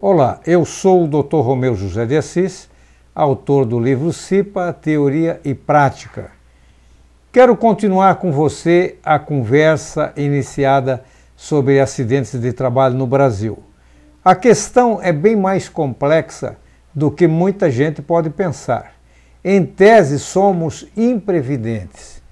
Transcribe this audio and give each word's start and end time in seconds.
Olá, 0.00 0.40
eu 0.46 0.64
sou 0.64 1.04
o 1.04 1.08
Dr. 1.08 1.36
Romeu 1.36 1.74
José 1.74 2.04
de 2.04 2.16
Assis, 2.16 2.68
autor 3.14 3.64
do 3.64 3.78
livro 3.78 4.12
CIPA, 4.12 4.72
Teoria 4.72 5.40
e 5.44 5.54
Prática. 5.54 6.32
Quero 7.32 7.56
continuar 7.56 8.16
com 8.16 8.32
você 8.32 8.96
a 9.04 9.18
conversa 9.18 10.12
iniciada 10.16 11.04
sobre 11.36 11.80
acidentes 11.80 12.38
de 12.38 12.52
trabalho 12.52 12.94
no 12.94 13.06
Brasil. 13.06 13.58
A 14.24 14.34
questão 14.34 15.00
é 15.02 15.12
bem 15.12 15.36
mais 15.36 15.68
complexa 15.68 16.56
do 16.94 17.10
que 17.10 17.26
muita 17.26 17.70
gente 17.70 18.02
pode 18.02 18.30
pensar. 18.30 18.94
Em 19.44 19.64
tese, 19.64 20.18
somos 20.18 20.86
imprevidentes. 20.96 22.22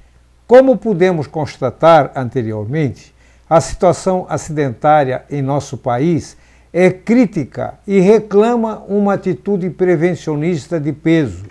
Como 0.47 0.77
pudemos 0.77 1.27
constatar 1.27 2.13
anteriormente, 2.15 3.15
a 3.53 3.61
situação 3.61 4.25
acidentária 4.31 5.27
em 5.31 5.43
nosso 5.43 5.77
país 5.77 6.39
é 6.73 6.91
crítica 6.91 7.75
e 7.87 8.01
reclama 8.01 8.83
uma 8.89 9.13
atitude 9.13 9.69
prevencionista 9.69 10.81
de 10.81 10.91
peso. 10.91 11.45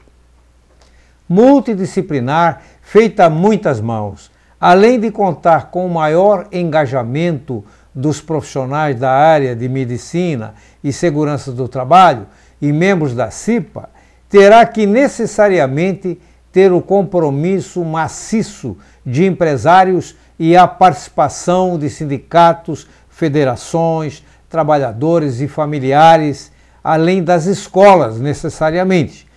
Multidisciplinar, 1.29 2.63
feita 2.81 3.25
a 3.25 3.29
muitas 3.29 3.79
mãos, 3.79 4.31
além 4.59 4.99
de 4.99 5.11
contar 5.11 5.69
com 5.69 5.85
o 5.85 5.93
maior 5.93 6.47
engajamento 6.51 7.63
dos 7.93 8.19
profissionais 8.19 8.99
da 8.99 9.11
área 9.11 9.55
de 9.55 9.69
medicina 9.69 10.55
e 10.83 10.91
segurança 10.91 11.51
do 11.51 11.67
trabalho 11.67 12.25
e 12.59 12.73
membros 12.73 13.13
da 13.13 13.29
CIPA, 13.29 13.91
terá 14.27 14.65
que 14.65 14.87
necessariamente 14.87 16.19
ter 16.51 16.71
o 16.71 16.81
compromisso 16.81 17.85
maciço 17.85 18.75
de 19.05 19.23
empresários 19.23 20.15
e 20.43 20.57
a 20.57 20.67
participação 20.67 21.77
de 21.77 21.87
sindicatos, 21.87 22.87
federações, 23.07 24.25
trabalhadores 24.49 25.39
e 25.39 25.47
familiares, 25.47 26.51
além 26.83 27.23
das 27.23 27.45
escolas, 27.45 28.19
necessariamente. 28.19 29.27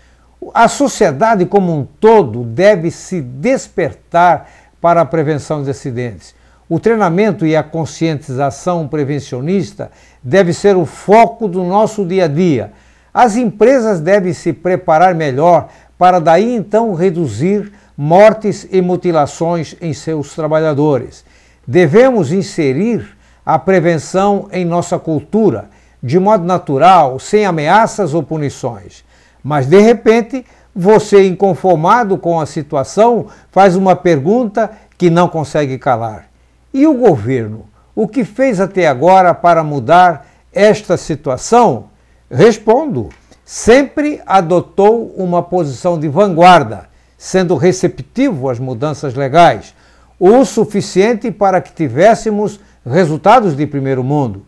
A 0.55 0.67
sociedade 0.67 1.45
como 1.45 1.79
um 1.79 1.85
todo 1.85 2.43
deve 2.43 2.91
se 2.91 3.21
despertar 3.21 4.49
para 4.81 5.03
a 5.03 5.05
prevenção 5.05 5.63
de 5.63 5.69
acidentes. 5.69 6.35
O 6.71 6.81
treinamento 6.81 7.45
e 7.45 7.55
a 7.55 7.63
conscientização 7.63 8.89
prevencionista 8.89 9.91
deve 10.23 10.55
ser 10.55 10.75
o 10.75 10.87
foco 10.87 11.47
do 11.47 11.63
nosso 11.65 12.03
dia 12.07 12.25
a 12.25 12.29
dia. 12.29 12.73
As 13.13 13.37
empresas 13.37 14.01
devem 14.01 14.33
se 14.33 14.55
preparar 14.55 15.15
melhor 15.15 15.69
para 15.99 16.19
daí 16.19 16.55
então 16.55 16.95
reduzir 16.95 17.71
mortes 17.97 18.67
e 18.71 18.81
mutilações 18.81 19.77
em 19.81 19.93
seus 19.93 20.35
trabalhadores. 20.35 21.25
Devemos 21.67 22.33
inserir 22.33 23.17
a 23.45 23.59
prevenção 23.59 24.49
em 24.53 24.65
nossa 24.65 24.99
cultura, 24.99 25.69
de 26.03 26.19
modo 26.19 26.45
natural, 26.45 27.19
sem 27.19 27.47
ameaças 27.47 28.15
ou 28.15 28.23
punições. 28.23 29.05
Mas, 29.43 29.67
de 29.67 29.81
repente, 29.81 30.45
você, 30.75 31.27
inconformado 31.27 32.19
com 32.19 32.41
a 32.41 32.47
situação, 32.47 33.27
faz 33.51 33.77
uma 33.77 33.95
pergunta 33.95 34.71
que 34.99 35.09
não 35.09 35.29
consegue 35.29 35.79
calar. 35.79 36.29
E 36.73 36.87
o 36.87 36.95
governo? 36.95 37.67
O 37.95 38.09
que 38.09 38.25
fez 38.25 38.61
até 38.61 38.89
agora 38.89 39.33
para 39.33 39.63
mudar 39.63 40.27
esta 40.53 40.97
situação? 40.97 41.91
Respondo: 42.31 43.11
sempre 43.45 44.21
adotou 44.27 45.15
uma 45.17 45.43
posição 45.43 45.99
de 45.99 46.09
vanguarda, 46.09 46.89
sendo 47.25 47.57
receptivo 47.57 48.51
às 48.51 48.59
mudanças 48.59 49.15
legais, 49.15 49.75
o 50.21 50.45
suficiente 50.45 51.31
para 51.31 51.59
que 51.59 51.73
tivéssemos 51.73 52.61
resultados 52.85 53.57
de 53.57 53.67
primeiro 53.67 54.05
mundo. 54.05 54.45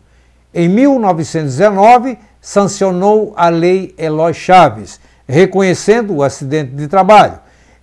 Em 0.53 0.69
1919, 0.69 2.19
sancionou 2.39 3.33
a 3.35 3.49
Lei 3.49 3.95
Eloy 3.97 4.31
Chaves, 4.31 4.99
reconhecendo 5.27 6.13
o 6.13 6.23
acidente 6.23 6.69
de 6.73 6.87
trabalho. 6.87 7.39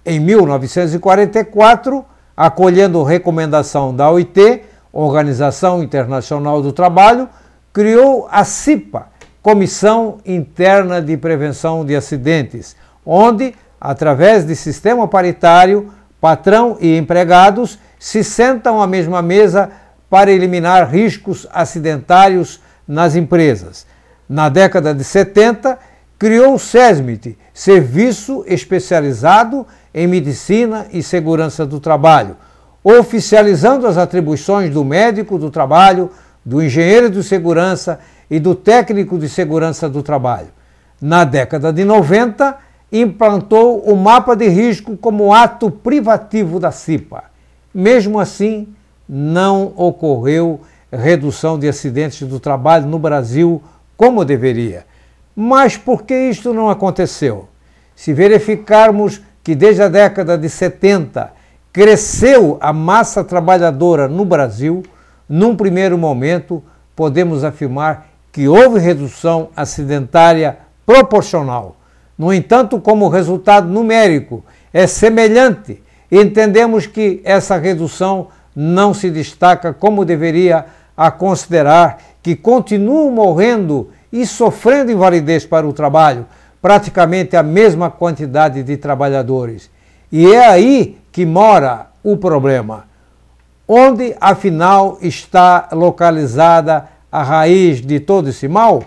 Em 0.06 0.20
1944, 0.20 2.04
acolhendo 2.36 3.02
recomendação 3.02 3.92
da 3.92 4.08
OIT, 4.08 4.62
Organização 4.92 5.82
Internacional 5.82 6.62
do 6.62 6.72
Trabalho, 6.72 7.28
criou 7.72 8.28
a 8.30 8.44
CIPA, 8.44 9.08
Comissão 9.42 10.18
Interna 10.24 11.02
de 11.02 11.16
Prevenção 11.16 11.84
de 11.84 11.96
Acidentes, 11.96 12.76
onde, 13.04 13.56
através 13.84 14.46
de 14.46 14.56
sistema 14.56 15.06
paritário, 15.06 15.92
patrão 16.18 16.78
e 16.80 16.96
empregados 16.96 17.78
se 17.98 18.24
sentam 18.24 18.80
à 18.80 18.86
mesma 18.86 19.20
mesa 19.20 19.70
para 20.08 20.32
eliminar 20.32 20.88
riscos 20.88 21.46
acidentários 21.52 22.62
nas 22.88 23.14
empresas. 23.14 23.86
Na 24.26 24.48
década 24.48 24.94
de 24.94 25.04
70, 25.04 25.78
criou 26.18 26.54
o 26.54 26.58
SESMIT, 26.58 27.36
Serviço 27.52 28.42
Especializado 28.46 29.66
em 29.92 30.06
Medicina 30.06 30.86
e 30.90 31.02
Segurança 31.02 31.66
do 31.66 31.78
Trabalho, 31.78 32.38
oficializando 32.82 33.86
as 33.86 33.98
atribuições 33.98 34.70
do 34.70 34.82
médico 34.82 35.36
do 35.36 35.50
trabalho, 35.50 36.10
do 36.42 36.62
engenheiro 36.62 37.10
de 37.10 37.22
segurança 37.22 38.00
e 38.30 38.40
do 38.40 38.54
técnico 38.54 39.18
de 39.18 39.28
segurança 39.28 39.90
do 39.90 40.02
trabalho. 40.02 40.48
Na 41.02 41.24
década 41.24 41.70
de 41.70 41.84
90, 41.84 42.63
implantou 43.00 43.80
o 43.80 43.96
mapa 43.96 44.36
de 44.36 44.48
risco 44.48 44.96
como 44.96 45.32
ato 45.32 45.70
privativo 45.70 46.60
da 46.60 46.70
CIPA. 46.70 47.24
Mesmo 47.74 48.20
assim, 48.20 48.68
não 49.08 49.72
ocorreu 49.76 50.60
redução 50.92 51.58
de 51.58 51.68
acidentes 51.68 52.26
do 52.26 52.38
trabalho 52.38 52.86
no 52.86 52.98
Brasil 52.98 53.60
como 53.96 54.24
deveria. 54.24 54.86
Mas 55.34 55.76
por 55.76 56.04
que 56.04 56.14
isto 56.14 56.54
não 56.54 56.70
aconteceu? 56.70 57.48
Se 57.96 58.12
verificarmos 58.12 59.20
que 59.42 59.54
desde 59.54 59.82
a 59.82 59.88
década 59.88 60.38
de 60.38 60.48
70 60.48 61.32
cresceu 61.72 62.56
a 62.60 62.72
massa 62.72 63.24
trabalhadora 63.24 64.06
no 64.06 64.24
Brasil, 64.24 64.84
num 65.28 65.56
primeiro 65.56 65.98
momento 65.98 66.62
podemos 66.94 67.42
afirmar 67.42 68.06
que 68.30 68.46
houve 68.46 68.78
redução 68.78 69.48
acidentária 69.56 70.58
proporcional. 70.86 71.76
No 72.16 72.32
entanto, 72.32 72.80
como 72.80 73.08
resultado 73.08 73.68
numérico 73.68 74.44
é 74.72 74.86
semelhante, 74.86 75.82
entendemos 76.10 76.86
que 76.86 77.20
essa 77.24 77.56
redução 77.56 78.28
não 78.54 78.94
se 78.94 79.10
destaca 79.10 79.72
como 79.72 80.04
deveria 80.04 80.66
a 80.96 81.10
considerar 81.10 81.98
que 82.22 82.36
continuam 82.36 83.10
morrendo 83.10 83.90
e 84.12 84.24
sofrendo 84.24 84.92
invalidez 84.92 85.44
para 85.44 85.66
o 85.66 85.72
trabalho, 85.72 86.26
praticamente 86.62 87.36
a 87.36 87.42
mesma 87.42 87.90
quantidade 87.90 88.62
de 88.62 88.76
trabalhadores. 88.76 89.68
E 90.10 90.32
é 90.32 90.46
aí 90.46 90.98
que 91.10 91.26
mora 91.26 91.88
o 92.02 92.16
problema. 92.16 92.84
Onde, 93.66 94.14
afinal, 94.20 94.98
está 95.02 95.68
localizada 95.72 96.88
a 97.10 97.22
raiz 97.22 97.80
de 97.80 97.98
todo 97.98 98.28
esse 98.28 98.46
mal? 98.46 98.84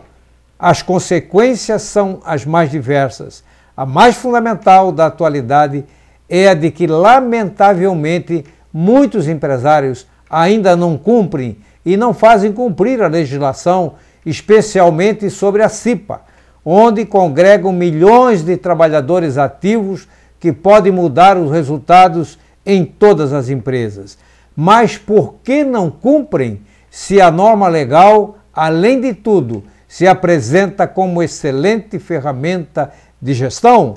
As 0.59 0.81
consequências 0.81 1.83
são 1.83 2.19
as 2.25 2.45
mais 2.45 2.71
diversas. 2.71 3.43
A 3.75 3.85
mais 3.85 4.15
fundamental 4.15 4.91
da 4.91 5.05
atualidade 5.05 5.85
é 6.27 6.49
a 6.49 6.53
de 6.53 6.71
que, 6.71 6.87
lamentavelmente, 6.87 8.43
muitos 8.73 9.27
empresários 9.27 10.07
ainda 10.29 10.75
não 10.75 10.97
cumprem 10.97 11.57
e 11.85 11.95
não 11.95 12.13
fazem 12.13 12.51
cumprir 12.51 13.01
a 13.01 13.07
legislação, 13.07 13.93
especialmente 14.25 15.29
sobre 15.29 15.61
a 15.61 15.69
CIPA, 15.69 16.21
onde 16.65 17.05
congregam 17.05 17.71
milhões 17.71 18.43
de 18.43 18.57
trabalhadores 18.57 19.37
ativos 19.37 20.07
que 20.39 20.51
podem 20.51 20.91
mudar 20.91 21.37
os 21.37 21.51
resultados 21.51 22.37
em 22.65 22.83
todas 22.83 23.31
as 23.31 23.47
empresas. 23.47 24.17
Mas 24.55 24.97
por 24.97 25.35
que 25.43 25.63
não 25.63 25.89
cumprem 25.89 26.61
se 26.89 27.21
a 27.21 27.31
norma 27.31 27.67
legal, 27.67 28.37
além 28.53 28.99
de 28.99 29.13
tudo, 29.13 29.63
se 29.87 30.07
apresenta 30.07 30.87
como 30.87 31.23
excelente 31.23 31.99
ferramenta 31.99 32.91
de 33.21 33.33
gestão? 33.33 33.95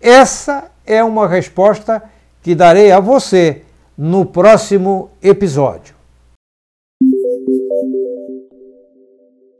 Essa 0.00 0.70
é 0.86 1.02
uma 1.02 1.26
resposta 1.26 2.02
que 2.42 2.54
darei 2.54 2.92
a 2.92 3.00
você 3.00 3.62
no 3.98 4.24
próximo 4.24 5.10
episódio. 5.20 5.95